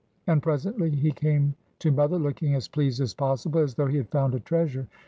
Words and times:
And 0.25 0.41
presently 0.41 0.89
he 0.89 1.11
came 1.11 1.53
to 1.77 1.91
mother, 1.91 2.17
looking 2.17 2.55
as 2.55 2.67
pleased 2.67 2.99
as 3.01 3.13
possible, 3.13 3.59
as 3.59 3.75
though 3.75 3.85
he 3.85 3.97
had 3.97 4.09
found 4.09 4.33
a 4.33 4.39
treasure. 4.39 4.87